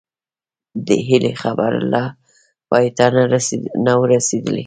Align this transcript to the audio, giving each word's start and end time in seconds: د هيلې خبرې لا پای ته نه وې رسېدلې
د 0.85 0.87
هيلې 1.07 1.33
خبرې 1.41 1.81
لا 1.93 2.05
پای 2.69 2.85
ته 2.97 3.05
نه 3.85 3.93
وې 3.97 4.07
رسېدلې 4.15 4.59